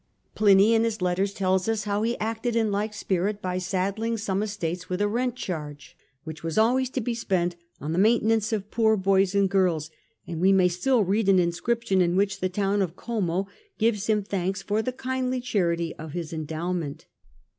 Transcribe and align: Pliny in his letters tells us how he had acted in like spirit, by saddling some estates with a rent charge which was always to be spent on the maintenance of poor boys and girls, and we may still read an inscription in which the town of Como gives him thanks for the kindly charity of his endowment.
Pliny 0.33 0.73
in 0.73 0.83
his 0.83 0.99
letters 0.99 1.31
tells 1.31 1.67
us 1.69 1.83
how 1.83 2.01
he 2.01 2.13
had 2.13 2.19
acted 2.21 2.55
in 2.55 2.71
like 2.71 2.91
spirit, 2.91 3.39
by 3.39 3.59
saddling 3.59 4.17
some 4.17 4.41
estates 4.41 4.89
with 4.89 4.99
a 4.99 5.07
rent 5.07 5.35
charge 5.35 5.95
which 6.23 6.41
was 6.41 6.57
always 6.57 6.89
to 6.89 7.01
be 7.01 7.13
spent 7.13 7.55
on 7.79 7.91
the 7.93 7.99
maintenance 7.99 8.51
of 8.51 8.71
poor 8.71 8.97
boys 8.97 9.35
and 9.35 9.47
girls, 9.51 9.91
and 10.25 10.41
we 10.41 10.51
may 10.51 10.67
still 10.69 11.03
read 11.03 11.29
an 11.29 11.37
inscription 11.37 12.01
in 12.01 12.15
which 12.15 12.39
the 12.39 12.49
town 12.49 12.81
of 12.81 12.95
Como 12.95 13.45
gives 13.77 14.07
him 14.07 14.23
thanks 14.23 14.63
for 14.63 14.81
the 14.81 14.91
kindly 14.91 15.39
charity 15.39 15.95
of 15.97 16.13
his 16.13 16.33
endowment. 16.33 17.05